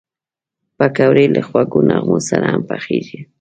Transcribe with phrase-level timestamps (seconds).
[0.77, 3.19] پکورې له خوږو نغمو سره هم پخېږي